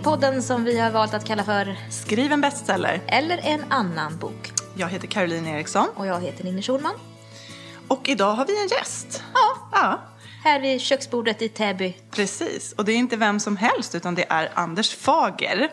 [0.00, 3.00] Till podden som vi har valt att kalla för Skriv en bestseller.
[3.08, 4.52] Eller en annan bok.
[4.76, 6.94] Jag heter Caroline Eriksson Och jag heter Ninni Schulman.
[7.88, 9.22] och idag har vi en gäst.
[9.34, 10.00] Ja, Ja,
[10.44, 11.96] här vid köksbordet i Täby.
[12.10, 12.72] precis.
[12.72, 15.70] Och det är inte vem som helst utan det är Anders Fager.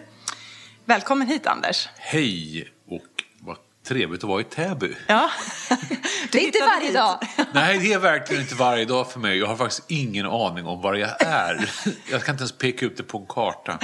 [0.85, 1.89] Välkommen hit Anders.
[1.98, 2.67] Hej
[3.88, 4.96] trevligt att vara i Täby.
[5.08, 5.30] Ja.
[6.32, 7.20] Det är inte varje dag.
[7.54, 9.38] Nej, det är verkligen inte varje dag för mig.
[9.38, 11.70] Jag har faktiskt ingen aning om var jag är.
[12.12, 13.80] Jag kan inte ens peka ut det på en karta.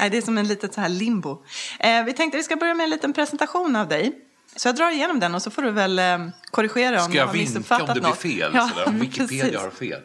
[0.00, 1.44] Nej, det är som en litet så här limbo.
[1.78, 4.12] Eh, vi tänkte att vi ska börja med en liten presentation av dig.
[4.56, 6.18] Så jag drar igenom den och så får du väl eh,
[6.50, 8.18] korrigera om Ska jag jag har vinka om missuppfattat det blir något.
[8.18, 8.50] fel?
[8.54, 9.60] Ja, om Wikipedia precis.
[9.60, 10.02] har fel.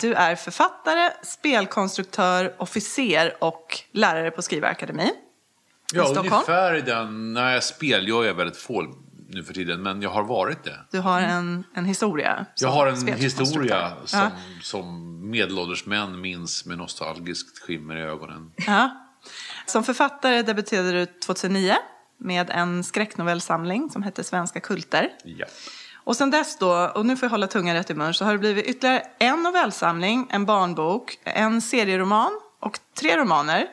[0.00, 5.12] Du är författare, spelkonstruktör, officer och lärare på Skrivarakademin.
[5.94, 6.32] Ja, Stockholm?
[6.32, 7.32] ungefär i den...
[7.32, 8.94] Nej, spel jag väldigt få
[9.28, 10.78] nu för tiden, men jag har varit det.
[10.90, 12.46] Du har en, en historia.
[12.60, 14.30] Jag har en historia som, Ja.
[14.62, 18.52] som medelålders män minns med nostalgiskt skimmer i ögonen.
[18.66, 18.90] Ja.
[19.66, 21.74] Som författare debuterade du 2009
[22.18, 25.08] med en skräcknovellsamling som hette Svenska kulter.
[25.24, 25.46] Ja.
[26.04, 28.32] Och sen dess då, och nu får jag hålla tungan rätt i mun, så har
[28.32, 33.66] det blivit ytterligare en novellsamling, en barnbok, en serieroman och tre romaner.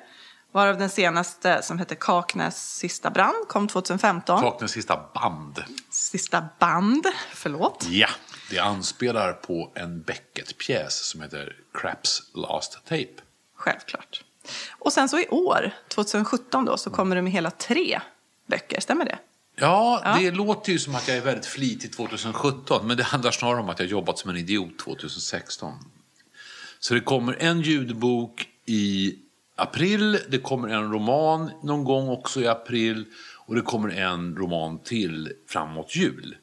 [0.57, 4.41] Varav den senaste som heter Kaknäs sista brand kom 2015.
[4.41, 5.63] Kaknäs sista band.
[5.89, 7.85] Sista band, förlåt.
[7.89, 8.07] Ja,
[8.49, 13.13] det anspelar på en Beckett-pjäs som heter Craps Last Tape.
[13.55, 14.23] Självklart.
[14.79, 18.01] Och sen så i år, 2017 då, så kommer det med hela tre
[18.47, 19.19] böcker, stämmer det?
[19.55, 23.59] Ja, det låter ju som att jag är väldigt flitig 2017, men det handlar snarare
[23.59, 25.73] om att jag jobbat som en idiot 2016.
[26.79, 29.15] Så det kommer en ljudbok i
[29.57, 33.05] april, det kommer en roman någon gång också i april
[33.45, 36.35] och det kommer en roman till framåt jul.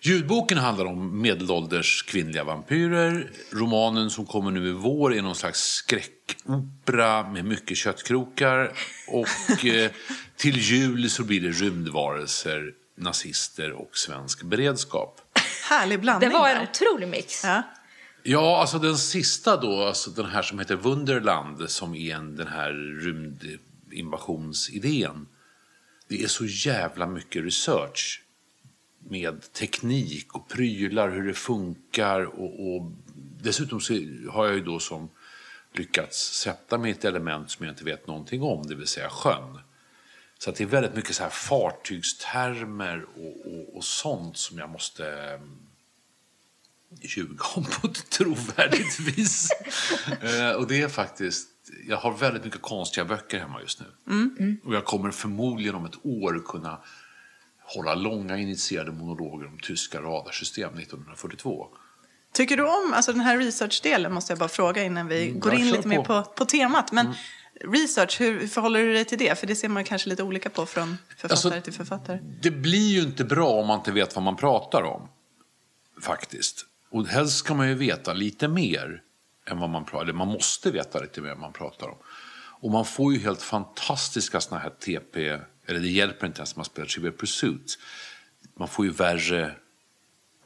[0.00, 3.30] Ljudboken handlar om medelålders kvinnliga vampyrer.
[3.52, 8.72] Romanen som kommer nu i vår är någon slags skräckopera med mycket köttkrokar.
[9.08, 9.90] Och eh,
[10.36, 15.20] till jul så blir det rymdvarelser, nazister och svensk beredskap.
[15.70, 16.68] Härlig Det blandning var en där.
[16.72, 17.44] otrolig mix.
[17.44, 17.62] Ja.
[18.22, 22.46] Ja, alltså den sista då, alltså den här som heter Wunderland, som är en, den
[22.46, 25.26] här rymdinvasionsidén.
[26.08, 28.22] Det är så jävla mycket research
[28.98, 32.92] med teknik och prylar, hur det funkar och, och
[33.42, 33.94] dessutom så
[34.30, 35.08] har jag ju då som
[35.72, 39.08] lyckats sätta mig i ett element som jag inte vet någonting om, det vill säga
[39.08, 39.58] sjön.
[40.38, 44.70] Så att det är väldigt mycket så här fartygstermer och, och, och sånt som jag
[44.70, 45.38] måste
[47.02, 49.48] ljuga om på ett trovärdigt vis.
[50.22, 51.48] Eh, och det är faktiskt,
[51.88, 53.86] jag har väldigt mycket konstiga böcker hemma just nu.
[54.64, 56.80] Och jag kommer förmodligen om ett år kunna
[57.60, 61.66] hålla långa initierade monologer om tyska radarsystem 1942.
[62.32, 65.54] Tycker du om, alltså den här researchdelen måste jag bara fråga innan vi Mm, går
[65.54, 66.12] in lite mer på.
[66.12, 66.24] Mm.
[66.24, 66.92] på, på temat.
[66.92, 67.14] Men
[67.64, 69.38] research, hur förhåller du dig till det?
[69.38, 72.18] För det ser man kanske lite olika på från författare Alltså, till författare.
[72.42, 75.08] Det blir ju inte bra om man inte vet vad man pratar om.
[76.02, 76.64] Faktiskt.
[76.90, 79.02] Och helst ska man ju veta lite mer
[79.46, 81.98] än vad man pratar eller Man måste veta lite mer än man pratar om.
[82.60, 85.28] Och man får ju helt fantastiska såna här TP,
[85.66, 87.78] eller det hjälper inte ens om man spelar Trivial Pursuit.
[88.54, 89.54] Man får ju värre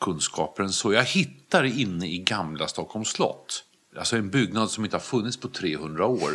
[0.01, 0.93] kunskaper än så.
[0.93, 3.65] Jag hittade inne i gamla Stockholms slott.
[3.97, 6.31] Alltså en byggnad som inte har funnits på 300 år.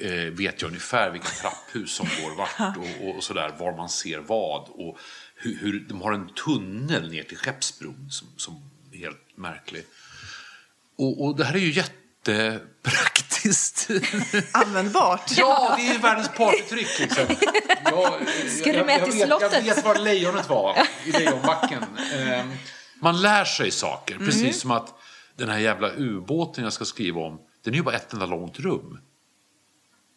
[0.00, 3.54] Eh, vet jag ungefär vilka trapphus som går vart och, och, och sådär.
[3.58, 4.68] Var man ser vad.
[4.68, 4.98] Och
[5.34, 8.70] hur, hur, de har en tunnel ner till Skeppsbron som, som
[9.00, 9.84] helt märklig.
[10.98, 13.88] Och, och det här är ju jättepraktiskt.
[14.52, 15.30] Användbart.
[15.36, 17.24] Ja, det är världens partytryck liksom.
[17.84, 18.12] Jag,
[18.50, 19.66] Ska du jag, med till vet, jag slottet?
[19.66, 21.84] vet var lejonet var i Lejonbacken.
[22.18, 22.50] Ehm,
[23.00, 24.94] Man lär sig saker, precis som att
[25.36, 28.60] den här jävla ubåten jag ska skriva om, den är ju bara ett enda långt
[28.60, 28.98] rum.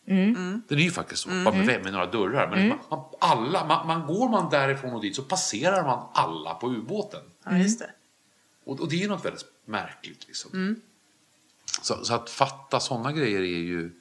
[0.06, 2.50] Den är ju faktiskt så, bara med, med några dörrar.
[2.50, 6.54] Men man, man, alla, man, man går man därifrån och dit så passerar man alla
[6.54, 7.22] på ubåten.
[7.46, 7.90] Ja, just det.
[8.64, 10.28] Och, och det är ju något väldigt märkligt.
[10.28, 10.76] Liksom.
[11.82, 13.92] Så, så att fatta sådana grejer är ju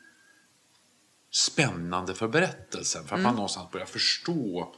[1.31, 3.05] spännande för berättelsen.
[3.05, 4.75] För att man någonstans börjar förstå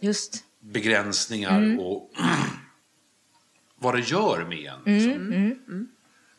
[0.00, 0.44] Just.
[0.60, 2.12] begränsningar och
[3.76, 4.94] vad det gör med en.
[4.94, 5.88] Liksom.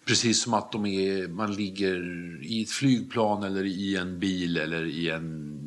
[0.05, 1.99] Precis som att de är, man ligger
[2.43, 5.59] i ett flygplan eller i en bil eller i en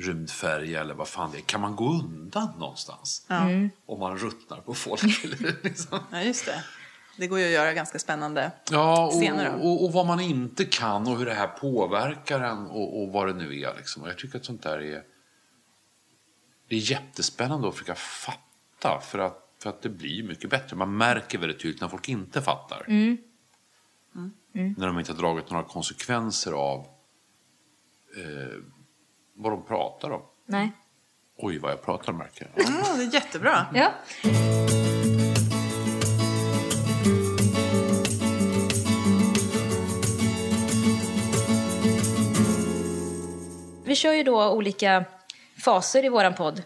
[0.00, 1.42] rymdfärja eller vad fan det är.
[1.42, 3.26] Kan man gå undan någonstans?
[3.86, 5.02] Om man ruttnar på folk.
[5.24, 5.98] eller liksom.
[6.10, 6.64] Ja, just det.
[7.16, 8.52] Det går ju att göra ganska spännande.
[8.70, 9.56] Ja, Scener då?
[9.56, 13.12] och, och, och vad man inte kan och hur det här påverkar en och, och
[13.12, 13.74] vad det nu är.
[13.76, 14.02] Liksom.
[14.02, 15.02] Och jag tycker att sånt där är,
[16.68, 20.76] det är jättespännande att försöka fatta för att, för att det blir mycket bättre.
[20.76, 22.84] Man märker väldigt tydligt när folk inte fattar.
[24.52, 26.78] När de inte har dragit några konsekvenser av
[28.16, 28.58] eh,
[29.42, 30.22] vad de pratar om.
[30.46, 30.72] Nej.
[31.36, 32.64] Oj, vad jag pratar märker jag.
[32.66, 33.66] Ja, det är jättebra.
[33.74, 33.92] Ja.
[43.84, 45.04] Vi kör ju då olika
[45.64, 46.62] faser i våran podd.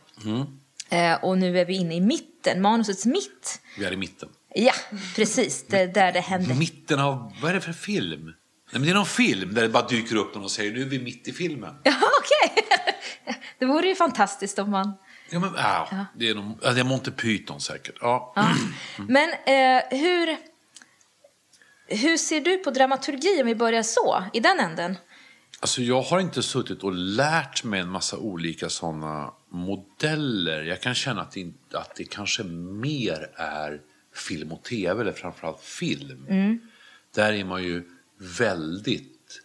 [0.89, 3.61] Eh, och nu är vi inne i mitten, manusets mitt.
[3.79, 4.29] Vi är i mitten.
[4.55, 4.73] Ja,
[5.17, 5.65] precis.
[5.69, 6.55] Det, där det händer.
[6.55, 8.33] Mitten av, vad är det för film?
[8.73, 10.83] Nej, men det är någon film där det bara dyker upp någon och säger nu
[10.83, 11.75] är vi mitt i filmen.
[11.83, 12.65] Ja, okej.
[13.59, 14.93] Det vore ju fantastiskt om man...
[15.31, 17.95] Ja, men, ja, Det, är någon, ja, det är Monty Python säkert.
[18.01, 18.35] Ja.
[19.09, 20.37] Men eh, hur,
[21.87, 24.97] hur ser du på dramaturgi om vi börjar så, i den änden?
[25.61, 30.63] Alltså, jag har inte suttit och lärt mig en massa olika sådana modeller.
[30.63, 33.81] Jag kan känna att det, att det kanske mer är
[34.15, 36.27] film och tv, eller framförallt film.
[37.15, 37.85] Där är man ju
[38.17, 39.43] väldigt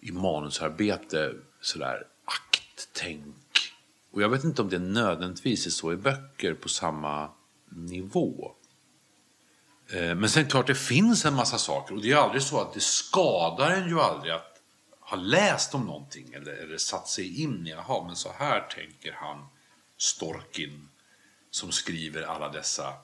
[0.00, 3.72] i manusarbete sådär akttänk.
[4.10, 7.30] Och jag vet inte om det nödvändigtvis är så i böcker på samma
[7.68, 8.52] nivå.
[9.90, 12.74] Eh, men sen klart det finns en massa saker och det är aldrig så att
[12.74, 14.62] det skadar en ju aldrig att
[15.00, 19.12] ha läst om någonting eller, eller satt sig in i, jaha men så här tänker
[19.12, 19.46] han
[19.98, 20.88] Storkin
[21.50, 22.94] som skriver alla dessa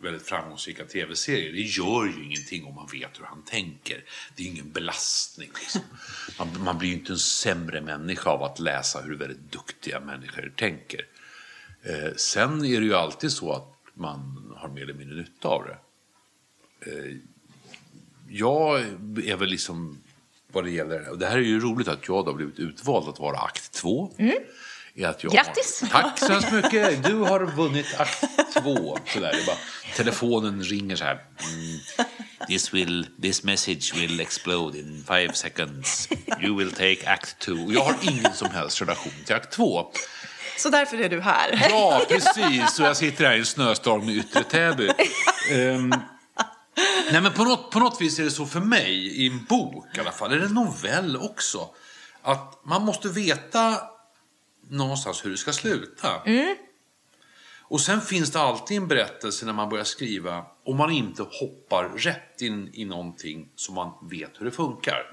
[0.00, 1.52] väldigt framgångsrika tv-serier.
[1.52, 4.04] Det gör ju ingenting om man vet hur han tänker.
[4.36, 5.50] Det är ingen belastning.
[5.60, 5.80] Liksom.
[6.38, 10.52] Man, man blir ju inte en sämre människa av att läsa hur väldigt duktiga människor
[10.56, 11.06] tänker.
[11.82, 15.64] Eh, sen är det ju alltid så att man har mer eller mindre nytta av
[15.64, 15.78] det.
[16.90, 17.16] Eh,
[18.28, 18.80] jag
[19.24, 19.98] är väl liksom
[20.52, 23.08] vad det gäller, och det här är ju roligt att jag då har blivit utvald
[23.08, 24.12] att vara akt två.
[24.94, 25.82] Är att jag Grattis!
[25.92, 27.04] Har, tack så hemskt mycket!
[27.04, 28.98] Du har vunnit akt två.
[29.06, 29.56] Sådär, det är bara,
[29.96, 31.14] telefonen ringer så här.
[31.14, 31.78] Mm,
[32.48, 36.08] this, will, this message will explode in five seconds.
[36.42, 37.52] You will take act two.
[37.52, 39.92] Och Jag har ingen som helst relation till akt två.
[40.58, 41.66] Så därför är du här.
[41.70, 42.80] Ja, precis.
[42.80, 44.90] Och jag sitter här i en snöstorm i Yttre Täby.
[45.52, 45.94] Ehm,
[47.12, 49.86] nej, men på något, på något vis är det så för mig, i en bok
[49.96, 51.68] i alla fall, eller en novell också,
[52.22, 53.76] att man måste veta
[54.70, 56.22] någonstans hur det ska sluta.
[57.62, 61.88] Och sen finns det alltid en berättelse när man börjar skriva, om man inte hoppar
[61.88, 65.12] rätt in i någonting som man vet hur det funkar.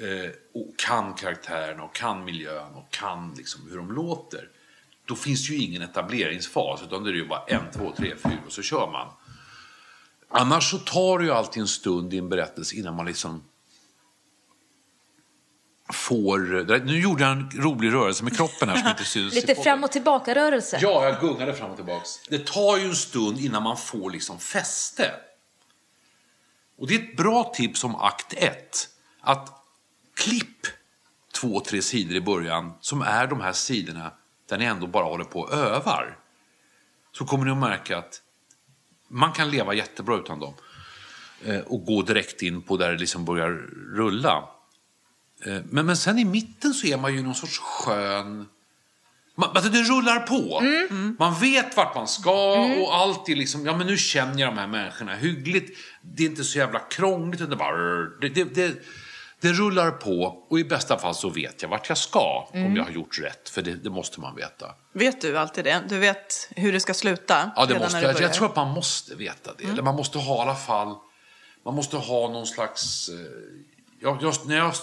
[0.00, 4.48] Eh, och kan karaktärerna och kan miljön och kan liksom hur de låter.
[5.04, 8.38] Då finns det ju ingen etableringsfas utan det är ju bara en, två, tre, fyra
[8.46, 9.08] och så kör man.
[10.28, 13.44] Annars så tar det ju alltid en stund i en berättelse innan man liksom
[15.92, 16.84] får...
[16.84, 19.34] Nu gjorde jag en rolig rörelse med kroppen här som inte syns.
[19.34, 20.78] Lite fram och tillbaka-rörelse.
[20.82, 22.20] Ja, jag gungade fram och tillbaks.
[22.28, 25.14] Det tar ju en stund innan man får liksom fäste.
[26.78, 28.88] Och det är ett bra tips om akt 1.
[29.20, 29.64] Att
[30.14, 30.66] klipp
[31.34, 34.12] två, tre sidor i början som är de här sidorna
[34.48, 36.18] där ni ändå bara håller på och övar.
[37.12, 38.22] Så kommer ni att märka att
[39.08, 40.54] man kan leva jättebra utan dem.
[41.44, 43.50] Eh, och gå direkt in på där det liksom börjar
[43.96, 44.48] rulla.
[45.44, 48.48] Eh, men, men sen i mitten så är man ju någon sorts skön...
[49.38, 50.62] Man, alltså det rullar på.
[51.18, 54.58] Man vet vart man ska och allt är liksom, ja men nu känner jag de
[54.58, 55.78] här människorna hyggligt.
[56.02, 57.50] Det är inte så jävla krångligt.
[57.50, 57.76] Det, bara,
[58.20, 58.82] det, det, det,
[59.40, 62.84] det rullar på och i bästa fall så vet jag vart jag ska om jag
[62.84, 63.48] har gjort rätt.
[63.48, 64.74] För det, det måste man veta.
[64.92, 65.82] Vet du alltid det?
[65.88, 67.50] Du vet hur det ska sluta?
[67.56, 69.64] Ja, det måste, jag, jag tror att man måste veta det.
[69.64, 70.94] Eller man måste ha i alla fall,
[71.64, 73.08] man måste ha någon slags...
[73.08, 73.14] Eh,
[74.00, 74.74] jag, jag, när jag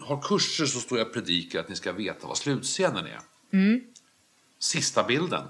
[0.00, 3.20] har kurser så står jag och predikar att ni ska veta vad slutscenen är.
[4.58, 5.44] Sista bilden.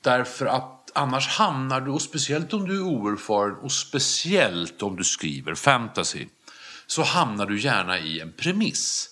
[0.00, 5.04] Därför att annars hamnar du, och speciellt om du är oerfaren och speciellt om du
[5.04, 6.26] skriver fantasy,
[6.86, 9.10] så hamnar du gärna i en premiss.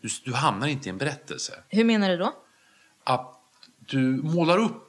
[0.00, 2.32] Du, du hamnar inte i en berättelse Hur menar du då?
[3.04, 3.40] att
[3.78, 4.80] du målar upp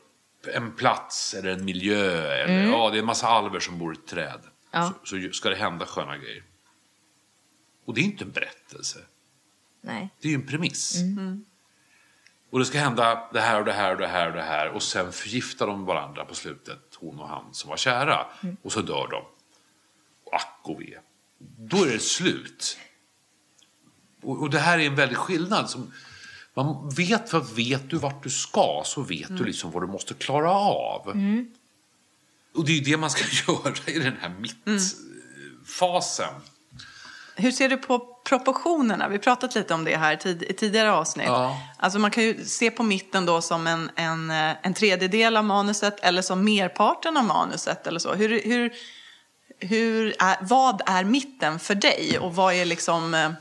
[0.54, 2.28] en plats eller en miljö.
[2.34, 4.40] Eller, ja, det är en massa alver som bor i ett träd.
[4.72, 4.94] Ja.
[5.04, 6.44] Så, så ska det hända sköna grejer.
[7.86, 9.00] Och det är inte en berättelse.
[9.82, 10.10] Nej.
[10.22, 10.96] Det är ju en premiss.
[12.50, 14.70] Och det ska hända det här och det här och det här och det här.
[14.70, 18.25] Och sen förgiftar de varandra på slutet, hon och han som var kära.
[18.62, 19.24] Och så dör de.
[20.24, 20.98] Och ack och ve.
[21.58, 22.77] Då är det slut.
[24.22, 25.70] Och, och det här är en väldig skillnad.
[25.70, 25.92] Som,
[26.54, 30.13] man vet, för vet du vart du ska så vet du liksom vad du måste
[30.13, 31.13] klara av.
[32.56, 34.30] Och det är ju det man ska göra i den här
[34.65, 36.34] mittfasen.
[37.38, 38.00] Hur ser du på
[38.30, 39.08] proportionerna?
[39.08, 41.27] Vi har pratat lite om det här tid, i tidigare avsnitt.
[41.27, 41.62] Ja.
[41.77, 45.44] Alltså man kan ju se på mitten då som en, en, eh, en tredjedel av
[45.44, 48.13] manuset eller som merparten av manuset eller så.
[48.13, 48.74] Hur, hur,
[49.60, 53.13] hur är, vad är mitten för dig och vad är liksom...
[53.13, 53.32] eh,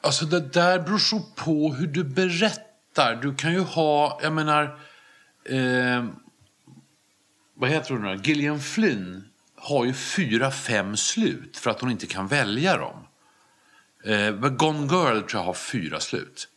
[0.00, 3.14] Alltså det där beror så på hur du berättar.
[3.22, 4.62] Du kan ju ha, jag menar,
[5.44, 6.04] eh,
[7.54, 9.27] vad heter hon nu Gillian Flynn
[9.60, 13.06] har ju fyra, fem slut för att hon inte kan välja dem.
[14.04, 16.48] Eh, Gone Girl tror jag har fyra slut.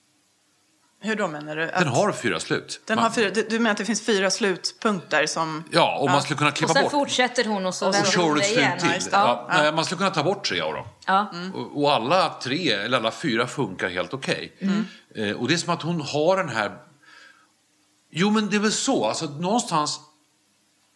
[1.03, 1.63] Hur då menar du?
[1.71, 2.81] Att Den har fyra slut.
[2.85, 5.63] den Man- har fyra, du, du menar att det finns fyra slutpunkter som...
[5.71, 6.91] Ja, och man skulle kunna Och klippa sen bort.
[6.91, 8.79] fortsätter hon och så Och vänder hon det igen.
[8.79, 8.89] till.
[8.89, 9.09] det.
[9.11, 10.85] Ja, nej, man skulle kunna ta bort tre av dem.
[11.05, 11.31] Ja.
[11.53, 14.53] Och, och alla tre, eller alla fyra funkar helt okej.
[15.15, 16.77] Eh, och det är som att hon har den här...
[18.11, 19.05] Jo, men det är väl så.
[19.05, 19.99] Alltså, någonstans,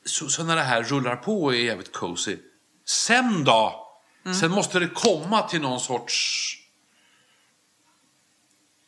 [0.06, 2.38] så, så när det här rullar på och är jävligt cozy.
[2.86, 3.82] Sen då?
[4.42, 6.52] Sen måste det komma till någon sorts...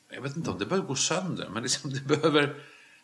[0.10, 2.56] Jag vet inte om det behöver gå sönder, men liksom, det behöver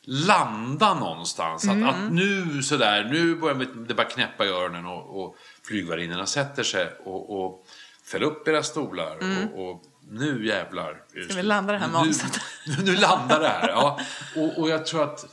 [0.01, 1.67] landa någonstans.
[1.67, 5.35] Att, att nu sådär, nu börjar det bara knäppa i öronen och, och
[5.67, 7.65] flygvärdinnorna sätter sig och, och
[8.05, 9.17] fäller upp era stolar.
[9.17, 11.01] Och, och nu jävlar.
[11.29, 12.39] Ska vi landa det här Nu- manuset?
[12.67, 13.99] Nu, nu landar det här, ja.
[14.35, 15.25] Och, och jag tror att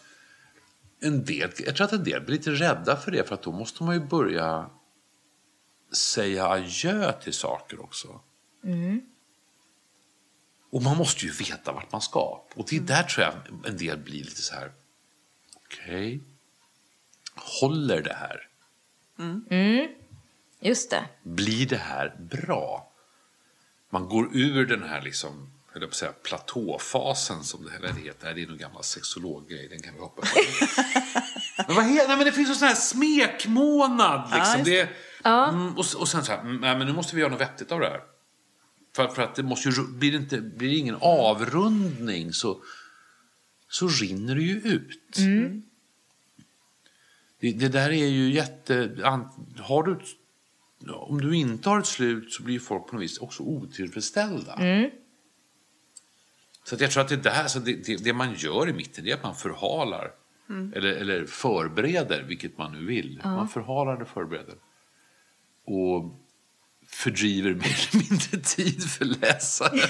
[1.00, 3.52] en del, jag tror att en del blir lite rädda för det, för att då
[3.52, 4.70] måste man ju börja
[5.92, 8.20] säga adjö till saker också.
[10.70, 12.44] Och man måste ju veta vart man ska.
[12.54, 13.34] Och det är där tror jag
[13.66, 14.72] en del blir lite så här,
[15.56, 16.20] okej,
[17.34, 18.48] håller det här?
[20.60, 21.04] Just det.
[21.22, 22.92] Blir det här bra?
[23.90, 28.00] Man går ur den här liksom, höll jag på att säga, platåfasen som det det
[28.00, 28.34] heter.
[28.34, 30.28] Det är nog gammal sexologgrej, den kan vi hoppa på.
[31.66, 34.30] men, vad heter, nej, men det finns en sån här smekmånad.
[34.34, 34.58] Liksom.
[34.58, 34.88] just det,
[35.24, 37.72] mm, och, och sen så här, mm, nej, men nu måste vi göra något vettigt
[37.72, 38.00] av det här.
[38.96, 42.62] För, för att det måste ju, blir, det inte, blir det ingen avrundning så,
[43.68, 45.16] så rinner det ju ut.
[47.40, 48.90] Det, det där är ju jätte...
[49.58, 49.98] Har du
[50.88, 54.56] om du inte har ett slut så blir folk på något vis också otillfredsställda.
[56.64, 59.14] Så jag tror att det, där, så det, det, det man gör i mitten är
[59.14, 60.10] att man förhalar.
[60.74, 63.20] Eller, eller förbereder, vilket man nu vill.
[63.24, 64.54] Man förhalar eller förbereder.
[65.66, 66.14] Och
[66.88, 69.80] fördriver mer eller mindre tid för läsaren.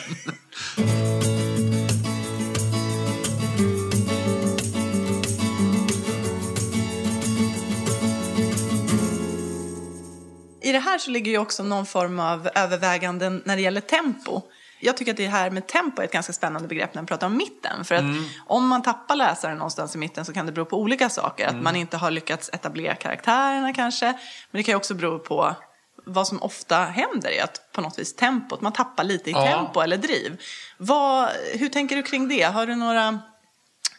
[10.62, 14.42] I det här så ligger ju också någon form av överväganden när det gäller tempo.
[14.80, 17.26] Jag tycker att det här med tempo är ett ganska spännande begrepp när man pratar
[17.26, 17.84] om mitten.
[17.84, 18.04] För att
[18.46, 21.46] om man tappar läsaren någonstans i mitten så kan det bero på olika saker.
[21.46, 24.06] Att man inte har lyckats etablera karaktärerna kanske.
[24.50, 25.56] Men det kan ju också bero på
[26.04, 29.46] vad som ofta händer är att på något vis tempot, man tappar lite i Ja.
[29.46, 30.40] tempo eller driv.
[30.78, 32.42] Vad, hur tänker du kring det?
[32.42, 33.18] Har du några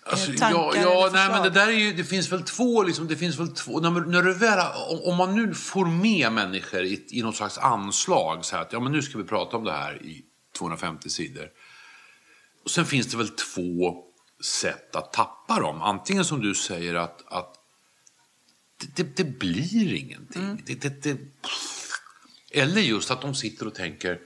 [0.05, 3.07] Alltså, tankar ja, ja nej, men det där är ju, det finns väl två, liksom,
[3.07, 4.59] det finns väl två, när, när du väl,
[4.89, 8.73] om, om man nu får med människor i, i något slags anslag, så här att
[8.73, 10.21] ja, men nu ska vi prata om det här i
[10.61, 11.49] 250 sidor.
[12.63, 14.03] Och sen finns det väl två
[14.43, 15.81] sätt att tappa dem.
[15.81, 17.55] Antingen som du säger att, att
[18.77, 20.43] det, det, det blir ingenting.
[20.43, 20.63] Mm.
[20.65, 21.17] Det,
[22.51, 24.19] eller just att de sitter och tänker,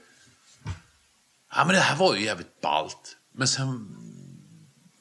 [1.54, 3.16] ja men det här var ju jävligt ballt.
[3.32, 3.96] Men sen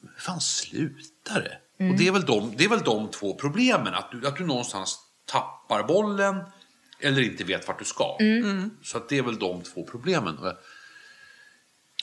[0.02, 1.86] hur fan slutar det?
[1.90, 3.94] Och det är, väl de, det är väl de två problemen.
[3.94, 6.44] Att du, att du någonstans tappar bollen
[7.00, 8.18] eller inte vet vart du ska.
[8.84, 10.38] Så att det är väl de två problemen.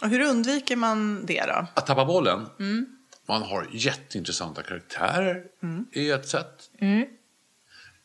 [0.03, 1.67] Och hur undviker man det då?
[1.75, 2.47] Att tappa bollen.
[3.29, 5.43] Man har jätteintressanta karaktärer
[5.93, 6.71] är ett sätt.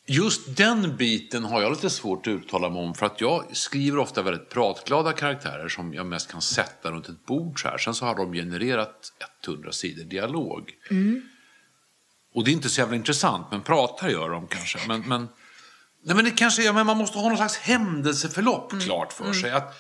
[0.10, 3.98] Just den biten har jag lite svårt att uttala mig om för att jag skriver
[4.00, 7.78] ofta väldigt pratglada karaktärer som jag mest kan sätta runt ett bord så här.
[7.78, 9.14] Sen så har de genererat
[9.48, 10.72] 100 sidor dialog.
[12.34, 14.80] Och det är inte så jävla intressant, men pratar gör de kanske.
[14.88, 15.28] Men, men,
[16.04, 19.52] nej men det kanske är, men man måste ha någon slags händelseförlopp klart för sig.
[19.52, 19.76] Att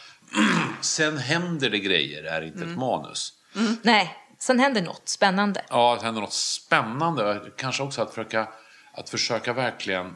[0.81, 3.33] sen händer det grejer, är inte ett manus.
[3.81, 5.65] Nej, sen händer något spännande.
[5.69, 7.51] Ja, det händer något spännande.
[7.57, 8.47] Kanske också att försöka,
[8.93, 10.15] att försöka verkligen,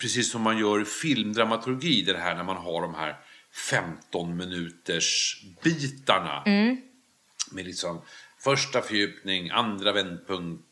[0.00, 3.16] precis som man gör i filmdramaturgi, det här när man har de här
[3.70, 6.42] 15 minuters bitarna.
[7.50, 8.02] Med liksom
[8.38, 10.64] första fördjupning, andra vändpunkt,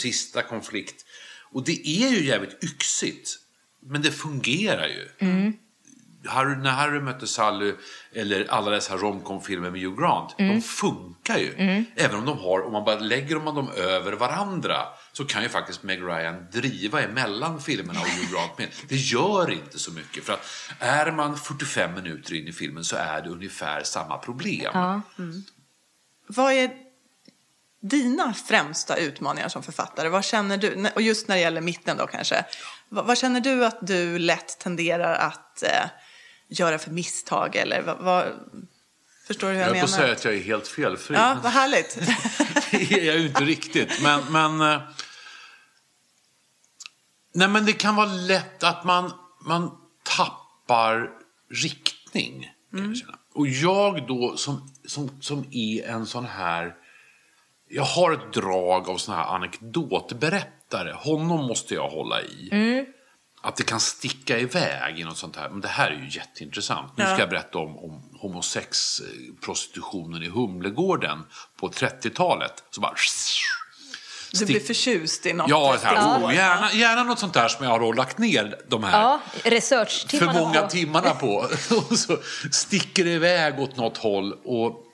[0.00, 1.04] sista konflikt.
[1.52, 3.38] Och det är ju jävligt yxigt.
[3.80, 5.08] Men det fungerar ju.
[6.24, 7.74] Harry, när Harry mötte Sally
[8.12, 11.84] eller alla dessa romcom-filmer med Hugh Grant, de funkar ju.
[11.96, 14.82] Även om de har, om man bara lägger man dem över varandra
[15.12, 18.68] så kan ju faktiskt Meg Ryan driva emellan filmerna och Hugh Grant med.
[18.88, 20.46] Det gör inte så mycket för att
[20.78, 24.70] är man 45 minuter in i filmen så är det ungefär samma problem.
[24.74, 25.00] Ja.
[26.28, 26.70] Vad är
[27.82, 30.08] dina främsta utmaningar som författare?
[30.08, 32.44] Vad känner du, och just när det gäller mitten då kanske,
[32.88, 35.90] vad, vad känner du att du lätt tenderar att eh,
[36.48, 37.56] göra för misstag?
[37.56, 38.32] Eller vad, vad,
[39.26, 39.86] Förstår du hur Jag jag, menar?
[39.86, 41.16] säga att jag är helt felfri.
[41.16, 41.98] Ja, vad härligt.
[42.70, 44.02] Det är jag ju inte riktigt.
[44.02, 44.80] Men, men, eh,
[47.34, 49.12] nej, men det kan vara lätt att man,
[49.46, 49.70] man
[50.02, 51.10] tappar
[51.50, 52.50] riktning.
[52.70, 53.16] Kan jag.
[53.34, 56.74] Och jag då som, som, som är en sån här...
[57.68, 60.92] Jag har ett drag av sån här anekdotberättare.
[60.92, 62.48] Honom måste jag hålla i.
[63.46, 65.48] Att det kan sticka iväg i något sånt här.
[65.48, 66.92] Men det här är ju jätteintressant.
[66.96, 67.18] Nu ska Ja.
[67.18, 71.22] jag berätta om, om homosexprostitutionen i Humlegården
[71.60, 72.64] på 30-talet.
[72.70, 72.94] Så bara...
[74.32, 75.50] Du blir förtjust i något.
[75.50, 78.58] Ja, så här, oh, gärna, gärna något sånt där som jag har då lagt ner
[78.68, 79.20] de här Ja,
[80.18, 81.36] för många på- timmarna på.
[81.90, 82.18] Och så
[82.52, 84.32] sticker det iväg åt något håll.
[84.44, 84.84] Och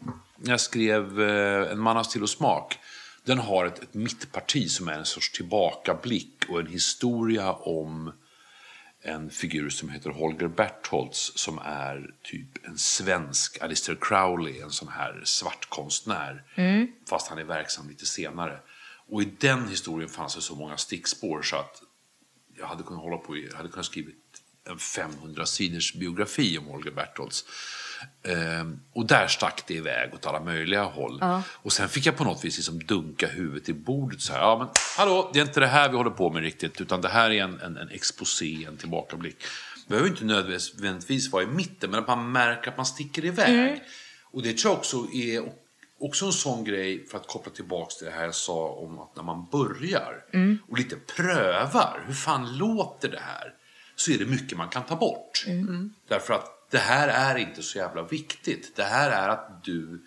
[0.44, 2.78] jag skrev eh, En man av stil och smak.
[3.24, 8.12] Den har ett, ett mittparti som är en sorts tillbakablick och en historia om
[9.02, 14.88] en figur som heter Holger Bertholtz som är typ en svensk Alistair Crowley, en sån
[14.88, 16.44] här svartkonstnär.
[17.08, 18.60] Fast han är verksam lite senare.
[19.08, 21.82] Och i den historien fanns det så många stickspår så att
[22.58, 24.16] jag hade kunnat hålla på, jag hade kunnat skrivit
[24.64, 27.44] en 500 sidors biografi om Holger Bertholtz.
[28.22, 31.24] Ehm, och där stack det iväg åt alla möjliga håll.
[31.44, 34.40] Och sen fick jag på något vis liksom dunka huvudet i bordet så här.
[34.40, 34.68] Ja, men
[34.98, 37.42] hallå, det är inte det här vi håller på med riktigt, utan det här är
[37.44, 39.36] en, en, en exposé, en tillbakablick.
[39.84, 43.82] Det behöver inte nödvändigtvis vara i mitten, men att man märker att man sticker iväg.
[44.32, 45.42] Och det tror jag också är
[46.00, 49.16] också en sån grej, för att koppla tillbaka till det här jag sa om att
[49.16, 50.24] när man börjar
[50.68, 53.52] och lite prövar, hur fan låter det här?
[53.96, 55.44] Så är det mycket man kan ta bort.
[56.08, 58.76] Därför att det här är inte så jävla viktigt.
[58.76, 60.04] Det här är att du...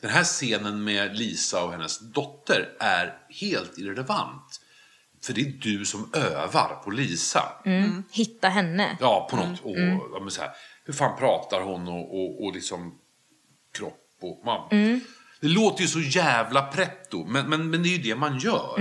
[0.00, 4.60] Den här scenen med Lisa och hennes dotter är helt irrelevant.
[5.22, 7.42] För det är du som övar på Lisa.
[7.64, 8.02] Mm.
[8.10, 8.96] Hitta henne.
[9.00, 9.60] Ja, på något.
[9.60, 9.76] Och,
[10.14, 10.50] ja, men så här,
[10.84, 12.98] hur fan pratar hon och, och, och liksom
[13.72, 14.42] kropp och...
[14.44, 14.68] Man,
[15.40, 18.78] Det låter ju så jävla pretto, men, men, men det är ju det man gör.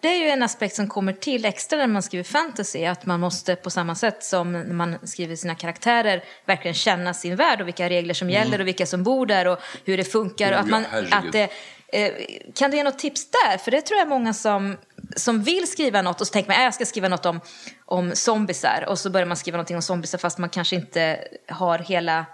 [0.00, 2.84] Det är ju en aspekt som kommer till extra när man skriver fantasy.
[2.84, 7.36] Att man måste på samma sätt som när man skriver sina karaktärer verkligen känna sin
[7.36, 10.52] värld och vilka regler som gäller och vilka som bor där och hur det funkar.
[10.52, 11.50] Och att man, att det,
[11.88, 12.12] eh,
[12.54, 13.58] kan du ge något tips där?
[13.58, 14.76] För det tror jag är många som,
[15.16, 17.40] som vill skriva något och så tänker man att jag ska skriva något om,
[17.84, 18.84] om zombisar.
[18.88, 22.26] Och så börjar man skriva något om zombisar fast man kanske inte har hela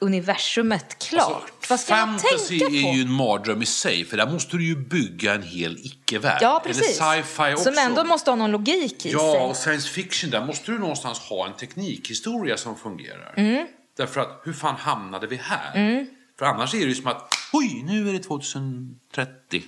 [0.00, 1.52] universumet klart.
[1.68, 2.72] Vad ska man Alltså, tänka på?
[2.72, 6.38] är ju en mardröm i sig, för där måste du ju bygga en hel icke-värld.
[6.42, 7.00] Ja, precis.
[7.00, 7.64] Eller sci-fi också.
[7.64, 9.40] Som ändå måste ha någon logik i Ja, sig.
[9.40, 13.34] och science fiction, där måste du någonstans ha en teknikhistoria som fungerar.
[13.36, 13.66] Mm.
[13.96, 16.06] Därför att, hur fan hamnade vi här?
[16.38, 19.62] För annars är det ju som att, oj, nu är det 2030.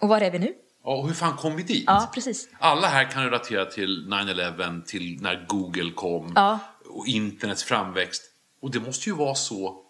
[0.00, 0.52] Och var är vi nu?
[0.84, 1.84] Ja, och hur fan kom vi dit?
[1.86, 2.48] Ja, precis.
[2.58, 6.58] Alla här kan relatera till 9-11, till när Google kom Ja.
[6.88, 8.22] och internets framväxt.
[8.64, 9.82] Och det måste ju vara så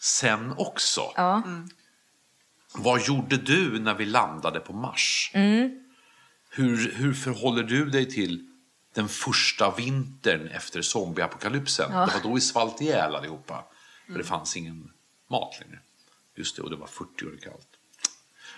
[0.00, 1.12] sen också.
[1.16, 1.42] Ja.
[2.74, 5.30] Vad gjorde du när vi landade på Mars?
[5.34, 5.84] Mm.
[6.50, 8.46] Hur, hur förhåller du dig till
[8.94, 11.90] den första vintern efter zombieapokalypsen?
[11.90, 13.64] Det var då vi svalt ihjäl allihopa.
[14.06, 14.92] För det fanns ingen
[15.30, 15.78] mat längre.
[16.36, 17.68] Just det, och det var 40 år kallt.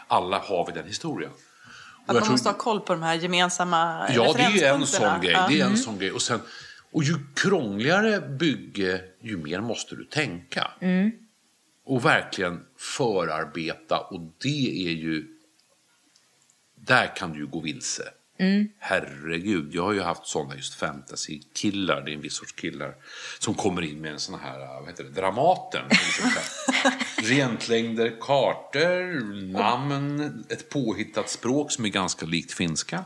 [0.09, 1.33] Alla har vi den historien.
[2.07, 5.21] Att man tror- måste ha koll på de här gemensamma Ja, det är en sån
[5.21, 5.33] grej.
[5.33, 5.47] Ja.
[5.49, 6.13] Det är en sån grej.
[6.13, 6.41] Och, sen,
[6.95, 10.71] och ju krångligare bygge, ju mer måste du tänka.
[11.85, 13.99] Och verkligen förarbeta.
[13.99, 15.39] Och det är ju...
[16.75, 18.03] Där kan du ju gå vilse.
[18.39, 18.69] Mm.
[18.79, 22.95] Herregud, jag har ju haft sådana just fantasy-killar, det är en viss sorts killar,
[23.39, 25.85] som kommer in med en sån här, äh, vad heter det, Dramaten.
[27.17, 33.05] Rentlängder, liksom kartor, namn, ett påhittat språk som är ganska likt finska.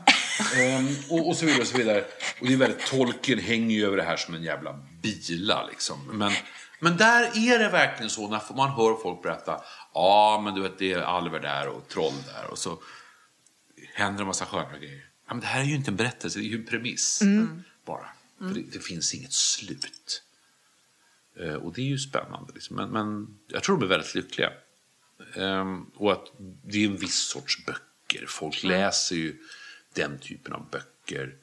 [0.57, 2.05] Ehm, och, och så vidare och så vidare.
[2.41, 5.97] Och det är väldigt, tolken hänger ju över det här som en jävla bila liksom.
[6.13, 6.31] Men,
[6.79, 9.61] men där är det verkligen så när man hör folk berätta,
[9.93, 12.77] ja men du vet det är alver där och troll där och så
[13.93, 15.08] händer en massa sköna grejer.
[15.29, 17.21] Ja, men det här är ju inte en berättelse, det är ju en premiss
[17.85, 18.09] bara.
[18.37, 20.23] För det, det finns inget slut.
[21.39, 22.53] Eh, och det är ju spännande.
[22.53, 22.75] Liksom.
[22.75, 24.51] Men, men jag tror de är väldigt lyckliga.
[25.35, 26.25] Ehm, och att
[26.63, 28.25] det är en viss sorts böcker.
[28.27, 29.37] Folk läser ju
[29.93, 31.35] den typen av böcker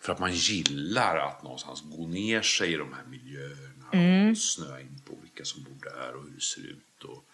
[0.00, 4.80] för att man gillar att någonstans gå ner sig i de här miljöerna och snöa
[4.80, 7.04] in på vilka som bor där och hur det ser ut.
[7.04, 7.28] Och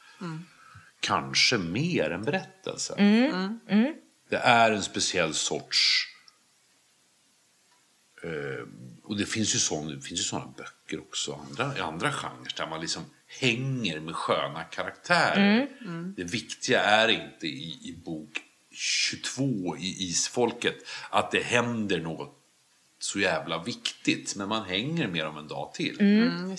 [1.00, 2.94] Kanske mer än berättelse.
[4.28, 6.04] Det är en speciell sorts...
[8.22, 8.66] Eh,
[9.02, 12.52] och det finns ju sån- det finns ju sådana böcker också andra, i andra genrer
[12.56, 13.02] där man liksom
[13.40, 15.68] hänger med sköna karaktärer.
[16.16, 18.30] Det viktiga är inte i, i bok
[18.72, 20.74] 22 i Isfolket
[21.10, 22.34] att det händer något
[22.98, 24.36] så jävla viktigt.
[24.36, 26.00] Men man hänger med dem en dag till.
[26.00, 26.56] Mm,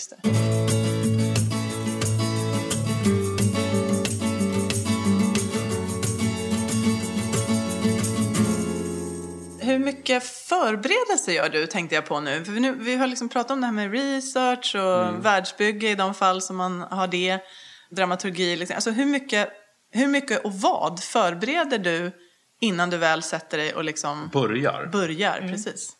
[10.14, 12.44] mycket förberedelse gör du, tänkte jag på nu?
[12.44, 15.20] För nu, vi har liksom pratat om det här med research och Mm.
[15.20, 17.38] världsbygge i de fall som man har det.
[17.90, 18.74] Dramaturgi, liksom.
[18.74, 19.48] alltså hur mycket,
[19.92, 22.12] hur mycket och vad förbereder du
[22.60, 24.88] innan du väl sätter dig och liksom Börjar.
[24.92, 25.38] börjar?
[25.38, 25.50] Mm.
[25.50, 25.92] Precis.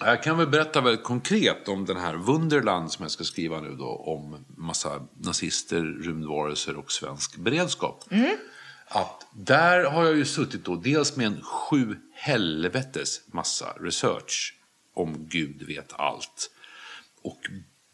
[0.00, 3.70] Jag kan väl berätta väldigt konkret om den här Wunderland som jag ska skriva nu
[3.70, 3.86] då.
[3.86, 4.90] Om massa
[5.24, 8.04] nazister, rymdvarelser och svensk beredskap.
[8.88, 14.54] Att där har jag ju suttit då dels med en sju helvetes massa research
[14.94, 16.50] om Gud vet allt.
[17.22, 17.40] Och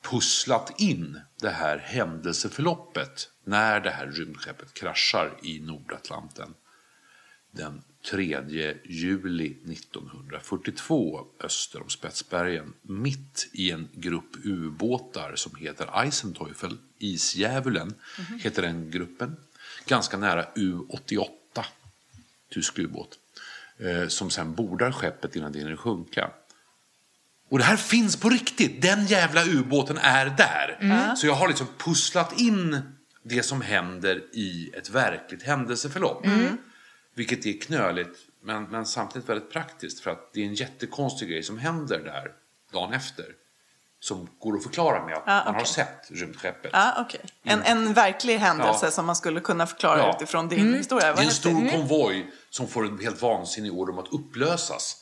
[0.02, 6.54] pusslat in det här händelseförloppet när det här rymdskeppet kraschar i Nordatlanten
[7.50, 16.78] den 3 juli 1942 öster om Spetsbergen mitt i en grupp ubåtar som heter Eisenteufel,
[16.98, 17.94] Isdjävulen
[18.38, 19.36] heter den gruppen.
[19.90, 21.28] Ganska nära U88,
[22.50, 23.18] tysk ubåt,
[23.78, 26.30] eh, som sen bordar skeppet innan det hinner sjunka.
[27.48, 28.82] Och det här finns på riktigt.
[28.82, 30.78] Den jävla ubåten är där.
[31.16, 32.80] Så jag har liksom pusslat in
[33.22, 36.26] det som händer i ett verkligt händelseförlopp.
[37.14, 41.42] Vilket är knöligt men, men samtidigt väldigt praktiskt för att det är en jättekonstig grej
[41.42, 42.32] som händer där
[42.72, 43.26] dagen efter.
[44.02, 46.70] Som går att förklara med att Ja, man har sett rymdskeppet.
[46.72, 47.20] Ja, okej.
[47.42, 48.90] En, en verklig händelse Ja.
[48.90, 50.14] som man skulle kunna förklara Ja.
[50.16, 51.06] utifrån din historia.
[51.06, 54.96] Det Vad är en stor konvoj som får en helt vansinnig order om att upplösas.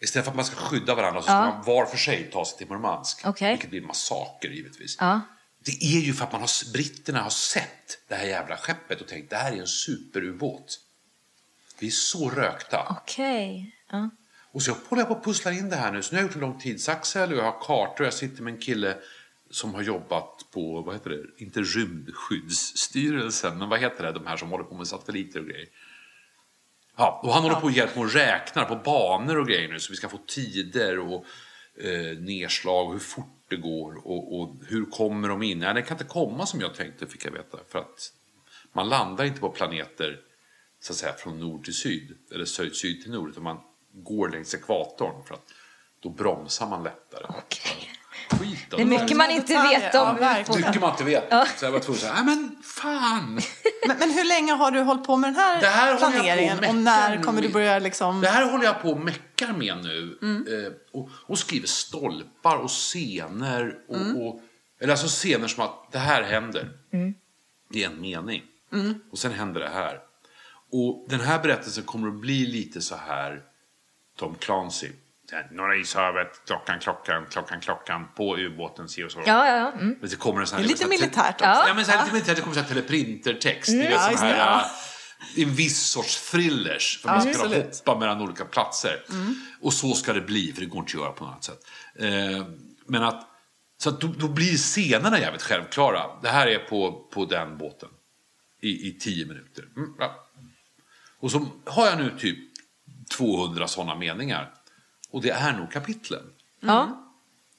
[0.00, 2.58] Istället för att man ska skydda varandra så ska man var för sig ta sig
[2.58, 3.22] till Murmansk.
[3.26, 3.50] Okej.
[3.50, 4.96] Vilket blir en massaker givetvis.
[5.00, 5.20] Ja.
[5.64, 9.08] Det är ju för att man har, britterna har sett det här jävla skeppet och
[9.08, 10.78] tänkt det här är en superubåt.
[11.78, 12.96] Vi är så rökta.
[13.02, 13.76] Okej.
[13.90, 14.10] Ja.
[14.52, 16.02] Och så jag håller jag på att pussla in det här nu.
[16.02, 18.04] Så nu har jag gjort en lång tidsaxel och jag har kartor.
[18.04, 18.96] Jag sitter med en kille
[19.50, 24.36] som har jobbat på, vad heter det, inte rymdskyddsstyrelsen, men vad heter det, de här
[24.36, 25.68] som håller på med satelliter och grejer.
[26.96, 29.80] Ja, och han håller på att hjälpa mig att räkna på banor och grejer nu
[29.80, 31.24] så vi ska få tider och
[31.84, 35.58] eh, nedslag och hur fort det går och, och hur kommer de in.
[35.58, 37.58] Nej, det kan inte komma som jag tänkte fick jag veta.
[37.68, 38.12] För att
[38.72, 40.20] man landar inte på planeter
[40.80, 43.60] så att säga från nord till syd eller syd, syd till nord utan man
[43.94, 45.44] går längs ekvatorn för att
[46.02, 47.24] då bromsar man lättare.
[47.28, 47.92] Okej.
[48.30, 50.16] Skit Det är mycket man inte vet ja, om.
[50.16, 50.60] verkligen.
[50.60, 51.28] Mycket man inte vet.
[51.58, 53.40] Så jag var tvungen att säga, men fan.
[53.88, 56.58] Men, men hur länge har du hållit på med den här, Det här planeringen?
[56.58, 58.20] och Och när nu kommer du börja liksom...
[58.20, 60.18] Det här håller jag på och meckar med nu.
[60.22, 63.74] Eh, och, och skriver stolpar och scener.
[63.88, 64.40] Och, och,
[64.80, 66.68] eller alltså scener som att det här händer.
[67.70, 68.42] Det är en mening.
[69.12, 69.98] Och sen händer det här.
[70.72, 73.42] Och den här berättelsen kommer att bli lite så här
[74.18, 74.90] Tom Clancy.
[75.50, 79.22] Norra ishavet, klockan, klockan, klockan, klockan, på ubåten, si och så.
[79.26, 79.72] Ja, ja, ja.
[79.72, 79.96] Mm.
[80.00, 81.44] Men det kommer en sån här, Det är lite militärt också.
[81.44, 82.36] Ja, men så här, lite militärt.
[82.36, 83.68] Det kommer så här teleprintertext.
[83.68, 83.92] Mm.
[83.92, 84.70] Ja, sån just det, här, ja.
[85.42, 87.02] en viss sorts thrillers.
[87.02, 89.02] För Ja, man ska kunna hoppa mellan olika platser.
[89.60, 91.66] Och så ska det bli, för det går inte att göra på något annat sätt.
[91.98, 92.46] Eh,
[92.86, 93.28] men att,
[93.78, 96.02] så att då, då blir scenerna jävligt självklara.
[96.22, 97.88] Det här är på, på den båten.
[98.60, 99.64] I, i tio minuter.
[99.76, 100.28] Mm, ja.
[101.20, 102.38] Och så har jag nu typ
[103.18, 104.54] 200 sådana meningar.
[105.10, 106.22] Och det är nog kapitlen.
[106.60, 106.98] ja.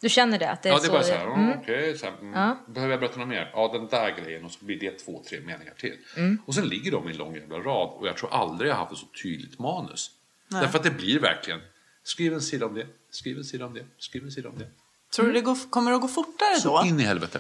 [0.02, 0.50] Du känner det?
[0.52, 1.60] Att det är Ja, det är så bara så här, Mm.
[1.60, 2.58] okej, så här, mm, Ja.
[2.68, 3.52] behöver jag berätta något mer?
[3.54, 5.98] Ja, den där grejen och så blir det två, tre meningar till.
[6.18, 6.38] Mm.
[6.46, 8.80] Och sen ligger de i en lång jävla rad och jag tror aldrig jag har
[8.80, 10.12] haft ett så tydligt manus.
[10.50, 11.60] Därför att det blir verkligen,
[12.04, 14.68] skriv en sida om det, skriv en sida om det, skriv en sida om det.
[15.16, 16.88] Tror du det går, kommer det att gå fortare Så då?
[16.88, 17.40] in i helvete.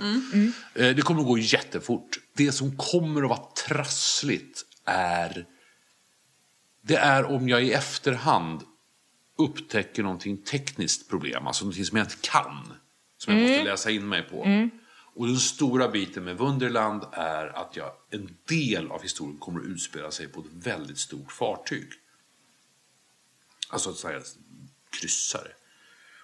[0.75, 2.19] Eh, Det kommer att gå jättefort.
[2.33, 5.45] Det som kommer att vara trassligt är
[6.85, 8.61] det är om jag i efterhand
[9.37, 12.73] upptäcker någonting tekniskt problem, alltså någonting som jag inte kan,
[13.17, 14.69] som jag måste läsa in mig på.
[15.15, 19.65] Och den stora biten med Wunderland är att jag, en del av historien kommer att
[19.65, 21.89] utspela sig på ett väldigt stort fartyg.
[23.69, 24.37] Alltså ett sånt
[24.99, 25.51] kryssare.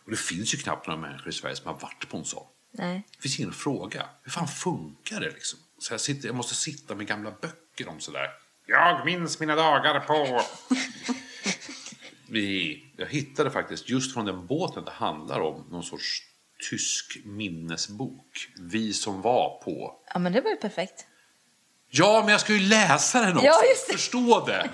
[0.06, 2.48] Och det finns ju knappt några människor i Sverige som har varit på en sån.
[2.72, 3.08] Nej.
[3.15, 4.10] Det finns ingen fråga.
[4.24, 5.60] Hur fan funkar det liksom?
[5.80, 8.28] Så jag, sitter, jag måste sitta med gamla böcker om sådär.
[8.69, 10.41] Jag minns mina dagar på...
[12.27, 16.21] Vi, jag hittade faktiskt just från den båten det handlar om någon sorts
[16.69, 18.47] tysk minnesbok.
[18.60, 19.95] Vi som var på.
[20.13, 21.05] Ja, men det var ju perfekt.
[21.89, 23.45] Ja, men jag ska ju läsa den också.
[23.45, 23.93] Ja, just det.
[23.93, 24.69] Förstå det.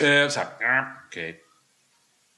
[0.24, 1.40] eh, så här, ja, okej.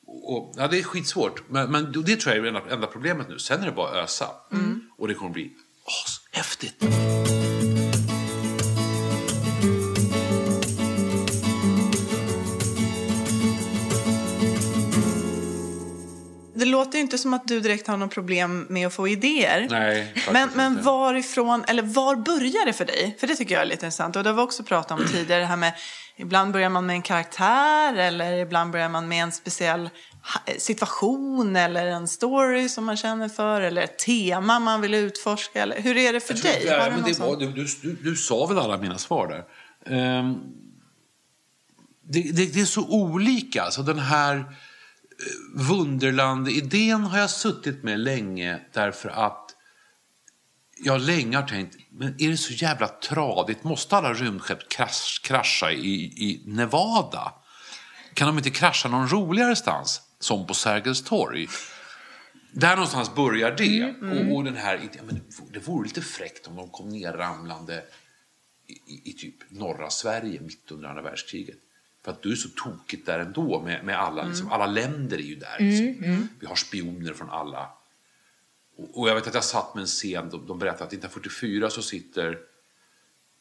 [0.07, 1.43] Och, ja, det är skitsvårt.
[1.49, 3.39] Men, men det tror jag är det enda, enda problemet nu.
[3.39, 4.29] Sen är det bara att ösa.
[4.99, 5.53] Och det kommer bli
[6.05, 6.85] ashäftigt.
[16.81, 19.67] Låter ju inte som att du direkt har något problem med att få idéer.
[19.71, 20.85] Nej, men, men inte.
[20.85, 23.17] varifrån, eller var börjar det för dig?
[23.21, 24.17] För det tycker jag är lite intressant.
[24.17, 25.73] Och det har vi också pratat om tidigare, det här med
[26.17, 29.91] ibland börjar man med en karaktär eller ibland börjar man med en speciell
[30.59, 35.63] situation eller en story som man känner för eller ett tema man vill utforska.
[35.63, 36.65] Eller, hur är det för dig?
[36.67, 39.45] men någon det var, du, du, du, sa väl alla mina svar där.
[39.97, 40.35] Ehm,
[42.09, 43.63] det, det, det är så olika.
[43.63, 44.45] Alltså den här
[45.55, 49.57] Wunderland-idén har jag suttit med länge därför att
[50.83, 53.65] jag länge har tänkt, men är det så jävla tradigt?
[53.65, 57.35] Måste alla rymdskepp krasch, krascha i, i Nevada?
[58.15, 60.01] Kan de inte krascha någon roligare stans?
[60.19, 61.49] Som på Sergels torg?
[62.53, 63.85] Där någonstans börjar det.
[64.31, 65.21] Och, och den här idén, men
[65.53, 67.83] det vore- lite fräckt om de kom nerramlande
[68.67, 71.59] i, i, i typ norra Sverige mitt under andra världskriget.
[72.05, 75.23] För att du är så tokigt där ändå med, med alla, liksom, alla länder är
[75.23, 75.57] ju där.
[75.59, 76.29] Liksom.
[76.41, 77.71] Vi har spioner från alla.
[78.77, 81.71] Och, och jag vet att jag satt med en scen, de, de berättade att 1944
[81.71, 82.39] så sitter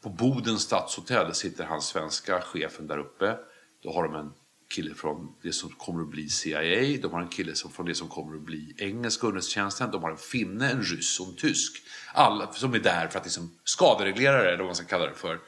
[0.04, 3.38] på Bodens stadshotell sitter han svenska chefen där uppe.
[3.84, 4.32] Då har de en
[4.70, 7.00] kille från det som kommer att bli CIA.
[7.02, 9.92] De har en kille som, från det som kommer att bli engelska underrättelsetjänsten.
[9.92, 11.84] De har en finne, en ryss och en tysk.
[12.14, 15.16] Alla som är där för att liksom skadereglera det, eller vad man ska kalla det
[15.16, 15.40] för.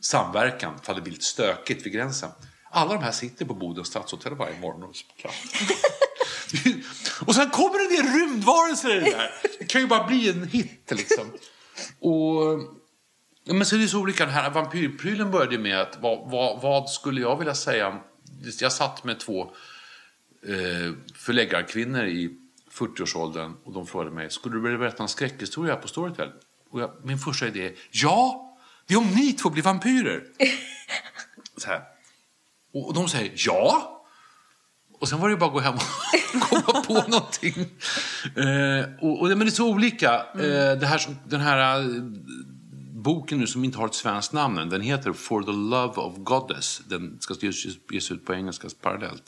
[0.00, 2.30] Samverkan, för det blir lite stökigt vid gränsen.
[2.70, 4.96] Alla de här sitter på Bodens stadshotell varje morgon och
[7.26, 9.30] Och sen kommer det del rymdvarelser i det där.
[9.58, 11.32] Det kan ju bara bli en hit liksom.
[12.00, 12.58] Och
[13.44, 14.24] men så är det så olika.
[14.24, 18.00] Den här vampyrprylen började med att vad, vad, vad skulle jag vilja säga?
[18.60, 19.42] Jag satt med två
[20.46, 22.36] eh, förläggarkvinnor i
[22.72, 26.28] 40-årsåldern och de frågade mig, skulle du vilja berätta en skräckhistoria på Storytel?
[26.70, 28.46] Och jag, min första idé är, ja!
[28.86, 30.24] Det är om ni två blir vampyrer.
[31.56, 31.82] så här.
[32.72, 33.96] Och, de säger, ja!
[35.00, 37.54] Och sen var det bara att gå hem och komma på någonting.
[38.36, 40.14] Eh, och, och, men det är så olika.
[40.34, 41.86] Eh, det här, den här eh,
[42.92, 46.82] boken nu som inte har ett svenskt namn den heter For the Love of Goddess.
[46.88, 49.22] Den ska ges, ges ut på engelska parallellt.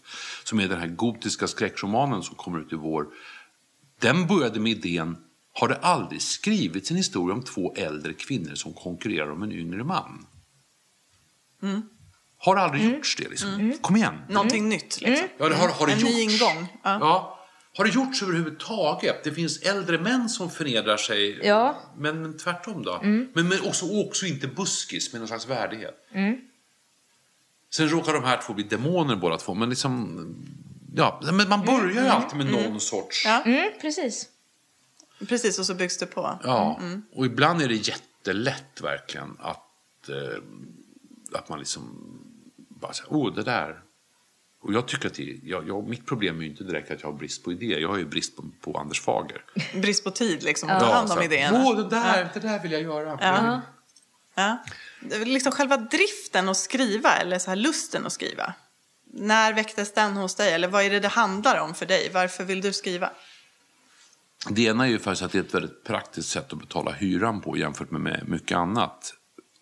[0.44, 3.06] Som är den här gotiska skräckromanen som kommer ut i vår.
[4.00, 5.16] Den började med idén,
[5.52, 9.84] har det aldrig skrivits en historia om två äldre kvinnor som konkurrerar om en yngre
[9.84, 10.26] man?
[12.44, 13.28] Har aldrig gjorts det?
[13.28, 13.78] Liksom?
[13.80, 14.14] Kom igen.
[14.28, 15.28] Någonting nytt liksom.
[15.38, 16.12] Ja, det har, har det En gjorts?
[16.14, 16.66] ny ingång.
[16.82, 16.98] Ja.
[17.00, 17.38] Ja.
[17.76, 19.24] Har det gjorts överhuvudtaget?
[19.24, 21.40] Det finns äldre män som förnedrar sig.
[21.46, 21.76] Ja.
[21.98, 23.00] Men, men tvärtom då?
[23.02, 25.94] Men, men också, också inte buskis med någon slags värdighet.
[27.74, 29.54] Sen råkar de här två bli demoner båda två.
[29.54, 30.26] Men liksom...
[30.94, 33.24] Ja, men man börjar ju alltid med någon sorts...
[33.24, 33.42] Ja.
[33.42, 34.28] Mm, precis.
[35.28, 36.38] Precis, och så byggs det på.
[36.44, 36.80] Ja,
[37.14, 40.42] och ibland är det jättelätt verkligen att, eh,
[41.38, 42.08] att man liksom
[42.82, 43.82] bara säger, åh det där.
[44.62, 47.08] Och jag tycker att det, jag, jag, mitt problem är ju inte direkt att jag
[47.08, 49.44] har brist på idéer, jag har ju brist på, på Anders Fager.
[49.82, 51.64] Brist på tid liksom, att ta hand så om här, idéerna.
[51.66, 53.18] Åh, det där, det där vill jag göra.
[53.20, 53.60] Ja.
[54.34, 54.64] Ja.
[55.24, 58.54] Liksom själva driften att skriva, eller så här lusten att skriva.
[59.14, 60.52] När väcktes den hos dig?
[60.52, 62.10] Eller vad är det det handlar om för dig?
[62.14, 63.10] Varför vill du skriva?
[64.48, 67.40] Det ena är ju faktiskt att det är ett väldigt praktiskt sätt att betala hyran
[67.40, 69.14] på jämfört med mycket annat.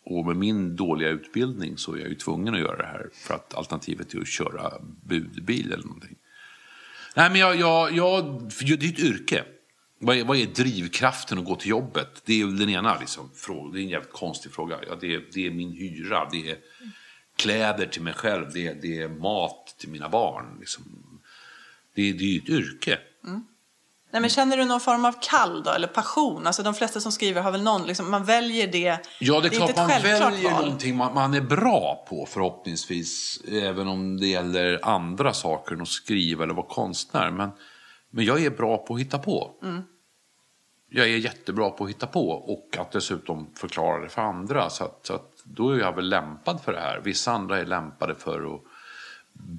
[0.05, 3.35] Och med min dåliga utbildning så är jag ju tvungen att göra det här för
[3.35, 4.73] att alternativet är att köra
[5.05, 6.17] budbil eller någonting.
[7.17, 9.45] Nej, men jag, jag, jag, det är ett yrke.
[9.99, 12.23] Vad är, vad är drivkraften att gå till jobbet?
[12.25, 13.73] Det är den ena liksom, frågan.
[13.73, 14.79] Det är en jävligt konstig fråga.
[14.89, 16.59] Ja, det, är, det är min hyra, det är
[17.37, 20.57] kläder till mig själv, det är, det är mat till mina barn.
[20.61, 20.83] Liksom.
[21.95, 22.99] Det, är- det är ju ett yrke.
[24.11, 26.47] Nej, men känner du någon form av kall då, eller passion?
[26.47, 28.99] Alltså de flesta som skriver har väl någon, liksom, man väljer det.
[29.19, 30.65] Ja, det är, inte klart ett man väljer val.
[30.65, 33.41] någonting man, man är bra på förhoppningsvis.
[33.49, 37.31] Även om det gäller andra saker än att skriva eller vara konstnär.
[37.31, 37.51] Men,
[38.11, 39.55] men jag är bra på att hitta på.
[40.93, 44.71] Jag är jättebra på att hitta på och att dessutom förklara det för andra.
[44.71, 47.01] Så, att, så att då är jag väl lämpad för det här.
[47.05, 48.61] Vissa andra är lämpade för att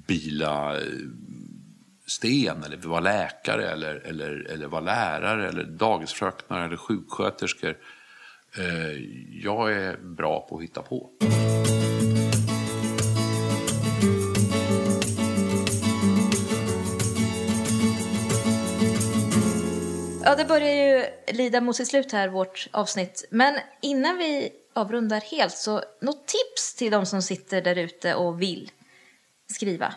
[0.06, 0.82] bila eh,
[2.12, 7.76] sten eller vara läkare eller, eller, eller vara lärare eller dagisfröknar eller sjuksköterskor.
[8.58, 9.00] Eh,
[9.42, 11.10] jag är bra på att hitta på.
[20.24, 23.24] Ja, det börjar ju lida mot sitt slut här, vårt avsnitt.
[23.30, 28.42] Men innan vi avrundar helt, så något tips till de som sitter där ute och
[28.42, 28.70] vill
[29.46, 29.94] skriva?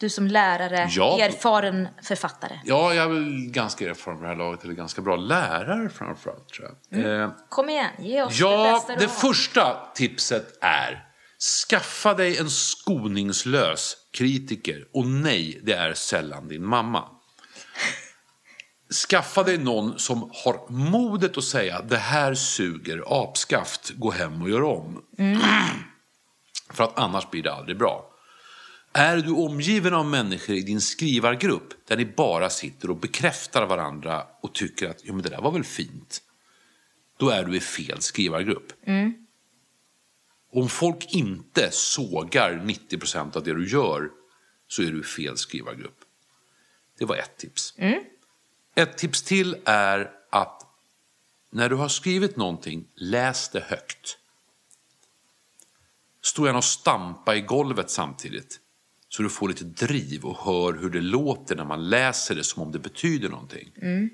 [0.00, 1.18] Du som lärare, Ja.
[1.20, 2.60] erfaren författare.
[2.64, 6.48] Ja, jag är väl ganska erfaren på det här laget, eller ganska bra lärare framförallt
[6.48, 7.04] tror jag.
[7.22, 9.12] Eh, Kom igen, ge oss det Ja, bästa du det har.
[9.14, 11.04] första tipset är
[11.68, 14.84] skaffa dig en skoningslös kritiker.
[14.92, 17.04] Och nej, det är sällan din mamma.
[19.10, 24.50] skaffa dig någon som har modet att säga det här suger apskaft, gå hem och
[24.50, 25.02] gör om.
[26.72, 28.06] För att annars blir det aldrig bra.
[28.92, 34.26] Är du omgiven av människor i din skrivargrupp där ni bara sitter och bekräftar varandra
[34.40, 36.22] och tycker att ja, men det där var väl fint.
[37.16, 38.72] Då är du i fel skrivargrupp.
[40.52, 44.10] Om folk inte sågar 90% av det du gör
[44.68, 45.98] så är du i fel skrivargrupp.
[46.98, 47.74] Det var ett tips.
[48.74, 50.66] Ett tips till är att
[51.50, 54.18] när du har skrivit någonting, läs det högt.
[56.22, 58.60] Stå gärna och stampa i golvet samtidigt.
[59.12, 62.62] Så du får lite driv och hör hur det låter när man läser det som
[62.62, 63.70] om det betyder någonting.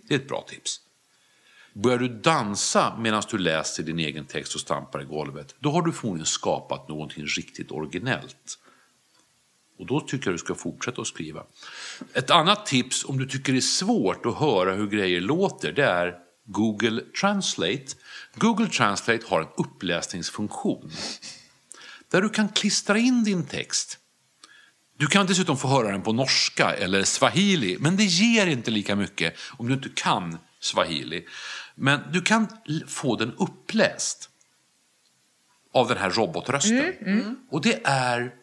[0.09, 0.81] Det är ett bra tips.
[1.73, 5.83] Börjar du dansa medan du läser din egen text och stampar i golvet, då har
[5.83, 8.59] du förmodligen skapat någonting riktigt originellt.
[9.79, 11.45] Och då tycker jag du ska fortsätta att skriva.
[12.13, 15.85] Ett annat tips om du tycker det är svårt att höra hur grejer låter, det
[15.85, 17.87] är Google Translate.
[18.35, 20.91] Google Translate har en uppläsningsfunktion
[22.11, 23.99] där du kan klistra in din text.
[24.97, 28.97] Du kan dessutom få höra den på norska eller swahili, men det ger inte lika
[28.97, 31.27] mycket om du inte kan swahili.
[31.75, 32.49] Men du kan
[32.87, 34.31] få den uppläst
[35.73, 36.93] av den här robotrösten.
[37.51, 38.35] Och det är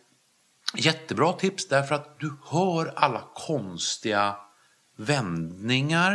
[0.77, 4.35] jättebra tips därför att du hör alla konstiga
[4.97, 6.13] vändningar.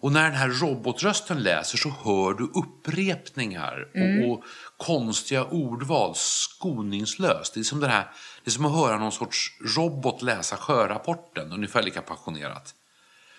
[0.00, 4.44] Och när den här robotrösten läser så hör du upprepningar och, och
[4.76, 7.54] konstiga ordval skoningslöst.
[7.54, 8.10] Det är, som det, här,
[8.44, 12.74] det är som att höra någon sorts robot läsa sjörapporten, ungefär lika passionerat.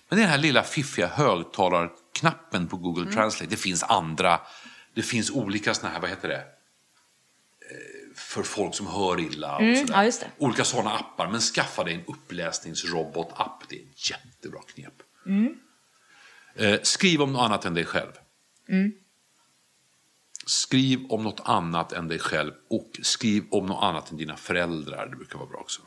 [0.10, 3.50] Men den här lilla fiffiga högtalarknappen på Google Translate.
[3.50, 4.40] Det finns andra,
[4.94, 6.36] det finns olika såna här, vad heter det?
[7.72, 9.94] Eh, För folk som hör illa och sådär.
[10.38, 10.46] ja.
[10.46, 11.28] Olika sådana appar.
[11.28, 13.64] Men skaffa dig en uppläsningsrobot-app.
[13.70, 14.94] Det är ett jättebra knep.
[16.56, 18.12] Eh, skriv om något annat än dig själv.
[20.46, 25.08] Skriv om något annat än dig själv och skriv om något annat än dina föräldrar.
[25.08, 25.82] Det brukar vara bra också.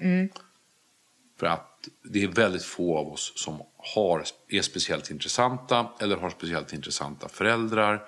[1.38, 3.62] För att det är väldigt få av oss som
[3.94, 8.02] har, är speciellt intressanta eller har speciellt intressanta föräldrar.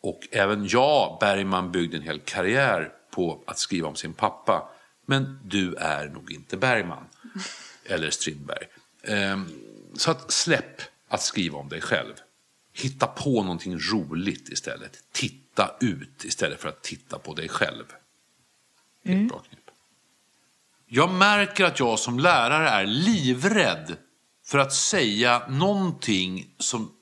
[0.00, 4.68] Och även jag, Bergman, byggde en hel karriär på att skriva om sin pappa.
[5.06, 7.04] Men du är nog inte Bergman.
[7.84, 8.66] Eller Strindberg.
[9.02, 9.46] Ehm,
[9.94, 12.14] så att släpp att skriva om dig själv.
[12.72, 14.98] Hitta på någonting roligt istället.
[15.12, 15.41] Titta
[15.80, 17.84] ut istället för att titta på dig själv.
[19.04, 19.58] Det är ett bra knep.
[20.86, 23.96] Jag märker att jag som lärare är livrädd
[24.46, 26.92] för att säga någonting som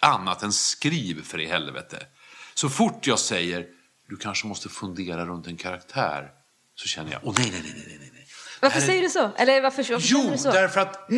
[0.00, 2.06] annat än skriv för i helvete.
[2.54, 3.66] Så fort jag säger
[4.08, 6.30] du kanske måste fundera runt en karaktär
[6.74, 8.26] så känner jag, åh nej, nej, nej, nej, nej, nej.
[8.60, 9.30] Varför säger du så?
[9.36, 10.50] Eller varför, varför Jo, du så?
[10.52, 11.16] därför att eh,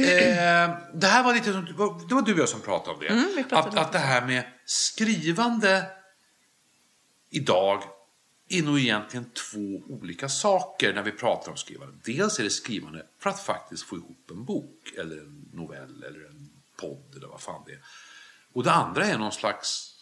[0.94, 3.06] det här var lite som, det var- du och jag som pratade om det.
[3.08, 5.86] Mm, pratade att, att det här med skrivande
[7.30, 7.82] idag
[8.48, 11.94] är nog egentligen två olika saker när vi pratar om skrivande.
[12.04, 16.26] Dels är det skrivande för att faktiskt få ihop en bok eller en novell eller
[16.26, 17.80] en podd eller vad fan det är.
[18.52, 19.94] Och det andra är någon slags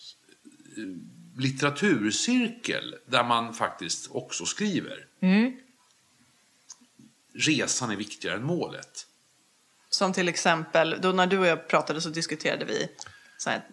[0.76, 5.06] eh, litteraturcirkel där man faktiskt också skriver.
[7.34, 9.06] Resan är viktigare än målet.
[9.90, 12.88] Som till exempel, då när du och jag pratade så diskuterade vi
[13.38, 13.66] så här,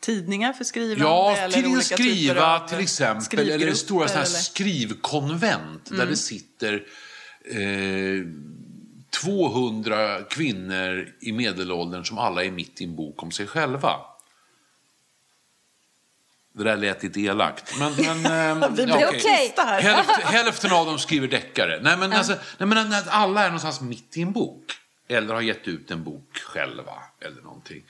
[0.00, 1.04] tidningar för skrivande.
[1.04, 4.26] Ja, eller till olika skriva av till exempel, eller stora här eller- Mm.
[4.42, 6.74] skrivkonvent där det sitter
[7.50, 8.26] eh,
[9.10, 13.96] 200 kvinnor i medelåldern som alla är mitt i en bok om sig själva.
[16.52, 17.78] Det där lät lite elakt.
[17.78, 19.46] Men, men, blir okej.
[19.46, 19.80] tysta här.
[20.24, 21.80] Hälften, av dem skriver deckare.
[21.82, 24.64] Nej, men, alltså, nej, men alla är någonstans mitt i en bok.
[25.08, 26.92] Eller har gett ut en bok själva.
[27.20, 27.82] Eller någonting.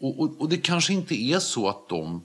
[0.00, 2.24] Och, och, och det kanske inte är så att de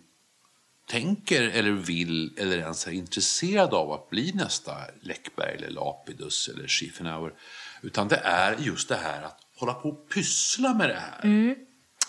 [0.89, 6.67] tänker eller vill eller ens är intresserade av att bli nästa Läckberg eller Lapidus eller
[6.67, 7.33] Schiefenauer.
[7.81, 11.55] Utan det är just det här att hålla på och pyssla med det här.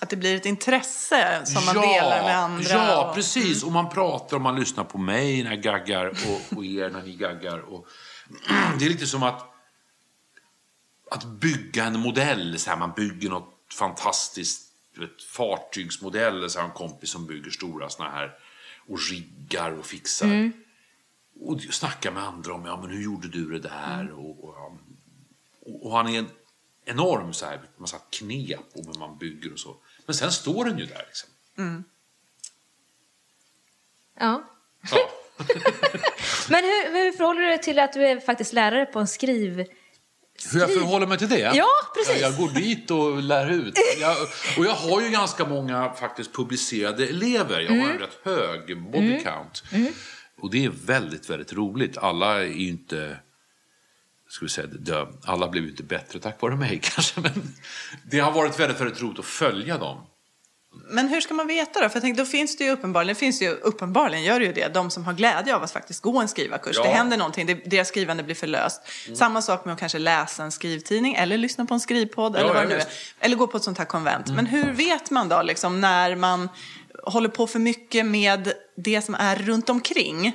[0.01, 2.65] Att det blir ett intresse som man delar med andra.
[2.71, 3.15] Ja, och- Mm.
[3.15, 3.62] precis.
[3.65, 7.03] Och man pratar och man lyssnar på mig när jag gaggar och, och er när
[7.03, 7.59] ni gaggar.
[7.59, 7.87] Och,
[8.79, 9.55] det är lite som att,
[11.11, 12.59] att bygga en modell.
[12.59, 16.51] Så här, man bygger något fantastiskt vet, fartygsmodell.
[16.51, 18.38] Så här, en kompis som bygger stora såna här
[18.86, 20.26] och riggar och fixar.
[20.26, 20.53] Mm.
[21.40, 24.01] Och snackar med andra om ja, men hur gjorde du det där?
[24.01, 24.14] Mm.
[24.14, 24.57] Och, och,
[25.61, 26.28] och, och han är en
[26.84, 29.76] enorm så här, massa knep om hur man bygger och så.
[30.07, 31.30] Men sen står den ju där liksom.
[34.18, 34.42] Ja.
[34.90, 35.11] Ja.
[36.51, 39.66] Men hur, hur förhåller du dig till att du är faktiskt lärare på en skriv,
[40.53, 41.53] Hur jag förhåller mig till det?
[41.55, 42.22] Ja, precis.
[42.22, 43.78] Jag, jag går dit och lär ut.
[44.01, 44.16] Jag,
[44.59, 47.61] och jag har ju ganska många faktiskt publicerade elever.
[47.61, 49.64] Jag har en rätt hög body count.
[50.40, 51.99] Och det är väldigt, väldigt roligt.
[51.99, 53.16] Alla är ju inte...
[54.28, 57.20] Ska vi säga, det, alla blev ju inte bättre tack vare mig kanske.
[57.20, 57.55] Men
[58.11, 60.07] det har varit väldigt, väldigt roligt att följa dem.
[60.89, 61.89] Men hur ska man veta då?
[61.89, 64.53] För jag tänkte, då finns det ju uppenbarligen, det finns ju, uppenbarligen gör det ju
[64.53, 66.77] det, de som har glädje av att faktiskt gå en skrivarkurs.
[66.77, 66.83] Ja.
[66.83, 68.83] Det händer någonting, det, deras skrivande blir förlöst.
[69.14, 72.53] Samma sak med att kanske läsa en skrivtidning eller lyssna på en skrivpodd eller Ja,
[72.55, 72.87] vad ja, det nu är.
[73.20, 74.29] Eller gå på ett sånt här konvent.
[74.29, 76.49] Men hur vet man då liksom när man
[77.03, 80.33] håller på för mycket med det som är runt omkring?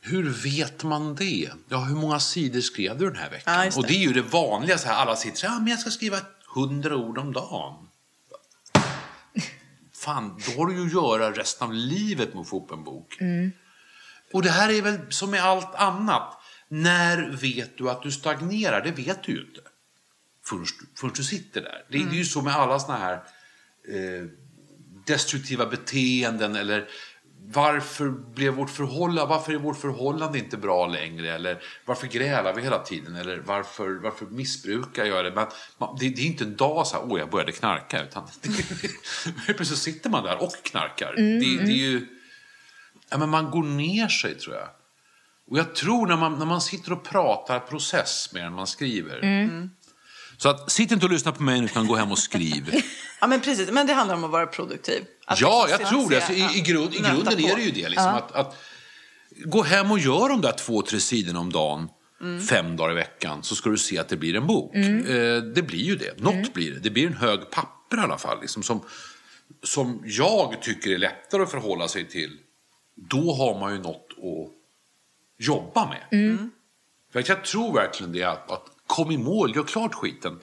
[0.00, 1.50] Hur vet man det?
[1.68, 3.54] Ja, hur många sidor skrev du den här veckan?
[3.54, 3.76] Ja, det.
[3.76, 5.78] Och det är ju det vanliga, så här, alla sitter så här, ja, men jag
[5.78, 6.16] ska skriva
[6.54, 7.74] hundra ord om dagen.
[10.02, 12.84] Fan, då har du ju att göra resten av livet med att få upp en
[12.84, 13.18] bok.
[14.32, 16.38] Och det här är väl som med allt annat.
[16.68, 18.84] När vet du att du stagnerar?
[18.84, 19.60] Det vet du ju inte.
[20.44, 20.66] Förrän,
[21.00, 21.84] förrän du sitter där.
[21.90, 23.14] Det, är ju så med alla såna här
[23.88, 24.26] eh,
[25.06, 26.88] destruktiva beteenden eller
[27.46, 31.34] varför blev vårt förhållande, varför är vårt förhållande inte bra längre?
[31.34, 33.16] Eller varför grälar vi hela tiden?
[33.16, 35.32] Eller varför, varför missbrukar jag det?
[35.34, 35.46] Men,
[35.78, 38.02] man, det, det är inte en dag så här, åh jag började knarka.
[38.02, 38.28] Utan
[39.46, 41.14] det, plötsligt sitter man där och knarkar.
[41.16, 42.06] Det, det är ju,
[43.10, 44.68] ja, men man går ner sig tror jag.
[45.50, 49.24] Och jag tror när man, när man sitter och pratar process mer än man skriver.
[50.42, 52.74] Så att, sitt inte och lyssna på mig utan gå hem och skriv.
[53.20, 55.04] Ja men precis, men det handlar om att vara produktiv.
[55.26, 56.16] Att Ja, liksom jag tror det.
[56.16, 57.40] Alltså, i, i, grund, I grunden på.
[57.40, 57.88] är det ju det.
[57.88, 58.56] Liksom, att, att
[59.44, 61.88] gå hem och gör de där två, tre sidorna om dagen,
[62.48, 64.74] fem dagar i veckan, så ska du se att det blir en bok.
[64.74, 66.20] Eh, det blir ju det.
[66.20, 66.78] Något blir det.
[66.78, 68.40] Det blir en hög papper i alla fall.
[68.40, 68.80] Liksom, som,
[69.62, 72.38] som jag tycker är lättare att förhålla sig till.
[72.94, 76.38] Då har man ju något att jobba med.
[77.12, 80.38] För jag tror verkligen det att, att kom i mål, gör klart skiten.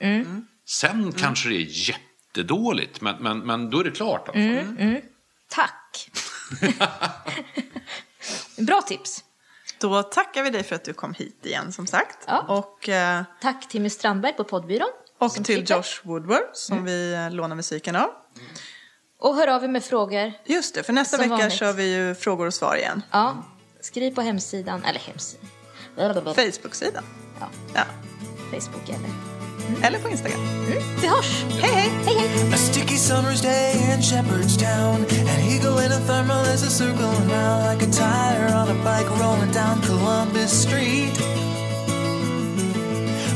[0.68, 4.28] Sen kanske det är jättedåligt, men, men, men då är det klart.
[4.28, 5.00] alla fall.
[5.48, 6.10] Tack.
[8.58, 9.24] Bra tips.
[9.80, 12.18] Då tackar vi dig för att du kom hit igen som sagt.
[12.26, 12.40] Ja.
[12.48, 14.88] Och, eh, Tack Timmy Strandberg på poddbyrån.
[15.18, 15.74] och till klipper.
[15.76, 16.84] Josh Woodward som Mm.
[16.86, 18.10] vi eh, lånar musiken av.
[19.18, 20.32] Och hör av er med frågor.
[20.46, 21.52] Just det, för nästa Som vecka vanligt.
[21.58, 23.02] kör vi ju frågor och svar igen.
[23.10, 23.44] Ja,
[23.80, 25.48] skriv på hemsidan, eller hemsidan.
[26.34, 27.04] Facebook-sidan.
[27.40, 27.84] Ja, Ja.
[28.50, 29.08] Facebook eller.
[29.68, 29.82] Mm.
[29.84, 30.40] Eller på Instagram.
[30.40, 30.82] Mm.
[31.00, 31.44] Vi hörs!
[31.60, 31.90] Hej hej!
[32.06, 32.54] Hej hej!
[32.54, 35.06] A sticky summer's day in Shepherdstown.
[35.32, 39.10] An eagle in a thermal is a circling round like a tire on a bike
[39.20, 41.14] rolling down Columbus Street.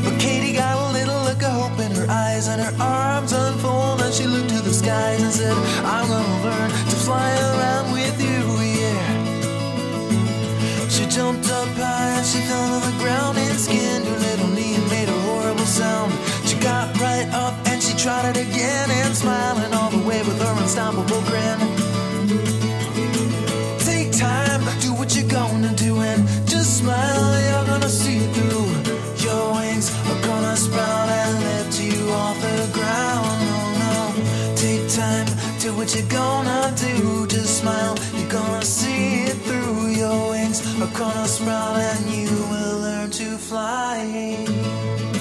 [0.05, 4.01] But Katie got a little look of hope in her eyes and her arms unfold
[4.03, 8.17] and she looked to the skies and said, I'm gonna learn to fly around with
[8.29, 8.41] you,
[8.81, 9.05] yeah.
[10.89, 14.24] She jumped up high and she fell to the ground and skinned her
[16.65, 20.55] got right up and she tried it again and smiling all the way with her
[20.63, 21.59] unstoppable grin.
[23.89, 28.69] Take time, do what you're gonna do and just smile, you're gonna see it through.
[29.27, 33.37] Your wings are gonna sprout and lift you off the ground.
[33.51, 33.95] No, no,
[34.57, 35.29] take time,
[35.61, 37.27] do what you're gonna do.
[37.27, 39.89] Just smile, you're gonna see it through.
[40.03, 45.14] Your wings are gonna sprout and you will learn to fly.